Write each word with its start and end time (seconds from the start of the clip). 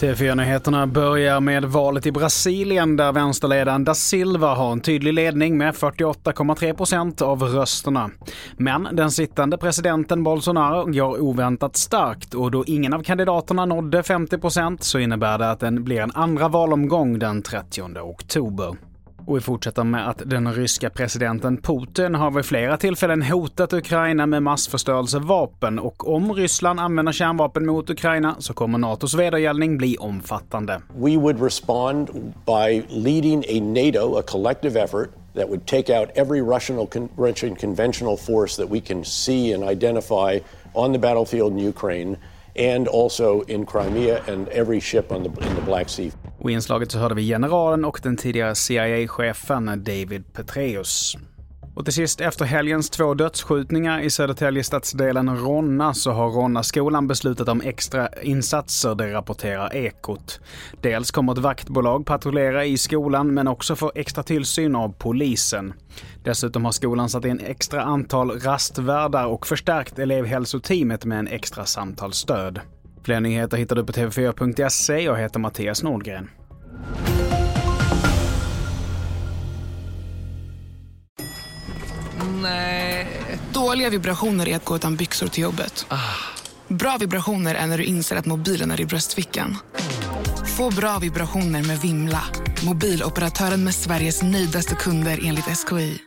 TV4-nyheterna 0.00 0.86
börjar 0.86 1.40
med 1.40 1.64
valet 1.64 2.06
i 2.06 2.12
Brasilien 2.12 2.96
där 2.96 3.12
vänsterledaren 3.12 3.84
da 3.84 3.94
Silva 3.94 4.54
har 4.54 4.72
en 4.72 4.80
tydlig 4.80 5.14
ledning 5.14 5.58
med 5.58 5.74
48,3 5.74 6.74
procent 6.74 7.22
av 7.22 7.42
rösterna. 7.42 8.10
Men 8.56 8.88
den 8.92 9.10
sittande 9.10 9.58
presidenten 9.58 10.22
Bolsonaro 10.22 10.92
går 10.92 11.20
oväntat 11.20 11.76
starkt 11.76 12.34
och 12.34 12.50
då 12.50 12.64
ingen 12.66 12.92
av 12.92 13.02
kandidaterna 13.02 13.64
nådde 13.64 14.02
50 14.02 14.38
procent 14.38 14.82
så 14.82 14.98
innebär 14.98 15.38
det 15.38 15.50
att 15.50 15.60
det 15.60 15.70
blir 15.70 16.00
en 16.00 16.12
andra 16.14 16.48
valomgång 16.48 17.18
den 17.18 17.42
30 17.42 17.82
oktober. 18.00 18.89
Och 19.30 19.36
vi 19.36 19.40
fortsätter 19.40 19.84
med 19.84 20.08
att 20.08 20.22
den 20.26 20.52
ryska 20.52 20.90
presidenten 20.90 21.56
Putin 21.62 22.14
har 22.14 22.30
vid 22.30 22.44
flera 22.44 22.76
tillfällen 22.76 23.22
hotat 23.22 23.72
Ukraina 23.72 24.26
med 24.26 24.42
massförstörelsevapen 24.42 25.78
och 25.78 26.14
om 26.14 26.32
Ryssland 26.32 26.80
använder 26.80 27.12
kärnvapen 27.12 27.66
mot 27.66 27.90
Ukraina 27.90 28.36
så 28.38 28.54
kommer 28.54 28.78
NATOs 28.78 29.14
vedergällning 29.14 29.78
bli 29.78 29.96
omfattande. 29.96 30.80
We 30.96 31.16
would 31.16 31.42
respond 31.42 32.10
by 32.46 32.82
leading 32.88 33.44
a 33.48 33.60
NATO, 33.60 34.18
a 34.18 34.22
collective 34.22 34.80
effort 34.80 35.10
that 35.34 35.48
would 35.48 35.66
take 35.66 36.00
out 36.00 36.08
every 36.14 36.40
Russian, 36.40 37.08
Russian 37.16 37.56
conventional 37.56 38.16
force 38.16 38.62
that 38.62 38.72
we 38.72 38.80
can 38.80 39.04
see 39.04 39.54
and 39.54 39.70
identify 39.70 40.38
on 40.74 40.92
the 40.92 40.98
battlefield 40.98 41.52
in 41.52 41.58
Ukraine 41.68 42.16
and 42.56 42.88
also 42.88 43.40
in 43.40 43.66
Crimea 43.66 44.22
and 44.28 44.48
every 44.48 44.80
ship 44.80 45.12
on 45.12 45.22
the, 45.22 45.48
in 45.48 45.54
the 45.54 45.62
Black 45.62 45.88
Sea. 45.88 46.10
Och 46.40 46.50
i 46.50 46.52
inslaget 46.52 46.92
så 46.92 46.98
hörde 46.98 47.14
vi 47.14 47.26
generalen 47.26 47.84
och 47.84 48.00
den 48.02 48.16
tidigare 48.16 48.54
CIA-chefen 48.54 49.66
David 49.66 50.32
Petraeus. 50.32 51.16
Och 51.74 51.84
till 51.84 51.94
sist, 51.94 52.20
efter 52.20 52.44
helgens 52.44 52.90
två 52.90 53.14
dödsskjutningar 53.14 54.00
i 54.00 54.10
Södertälje 54.10 54.64
stadsdelen 54.64 55.36
Ronna 55.36 55.94
så 55.94 56.10
har 56.10 56.30
Ronna-skolan 56.30 57.08
beslutat 57.08 57.48
om 57.48 57.60
extra 57.60 58.08
insatser, 58.22 58.94
det 58.94 59.12
rapporterar 59.12 59.76
Ekot. 59.76 60.40
Dels 60.80 61.10
kommer 61.10 61.32
ett 61.32 61.38
vaktbolag 61.38 62.06
patrullera 62.06 62.64
i 62.64 62.78
skolan 62.78 63.34
men 63.34 63.48
också 63.48 63.76
få 63.76 63.92
extra 63.94 64.22
tillsyn 64.22 64.76
av 64.76 64.94
polisen. 64.98 65.72
Dessutom 66.24 66.64
har 66.64 66.72
skolan 66.72 67.08
satt 67.08 67.24
in 67.24 67.40
extra 67.40 67.82
antal 67.82 68.30
rastvärdar 68.30 69.26
och 69.26 69.46
förstärkt 69.46 69.98
elevhälsoteamet 69.98 71.04
med 71.04 71.18
en 71.18 71.28
extra 71.28 71.64
samtalsstöd. 71.64 72.60
Fler 73.04 73.20
nyheter 73.20 73.56
hittar 73.56 73.76
du 73.76 73.84
på 73.84 73.92
tv4.se. 73.92 75.00
Jag 75.00 75.16
heter 75.16 75.40
Mattias 75.40 75.82
Nordgren. 75.82 76.30
Nej. 82.42 83.06
Dåliga 83.52 83.90
vibrationer 83.90 84.48
är 84.48 84.56
att 84.56 84.64
gå 84.64 84.76
utan 84.76 84.96
byxor 84.96 85.26
till 85.26 85.42
jobbet. 85.42 85.86
Bra 86.68 86.96
vibrationer 87.00 87.54
är 87.54 87.66
när 87.66 87.78
du 87.78 87.84
inser 87.84 88.16
att 88.16 88.26
mobilen 88.26 88.70
är 88.70 88.80
i 88.80 88.86
bröstfickan. 88.86 89.56
Få 90.56 90.70
bra 90.70 90.98
vibrationer 90.98 91.62
med 91.62 91.80
Vimla. 91.80 92.22
Mobiloperatören 92.64 93.64
med 93.64 93.74
Sveriges 93.74 94.22
nöjdaste 94.22 94.74
kunder 94.74 95.20
enligt 95.24 95.44
SKI. 95.44 96.00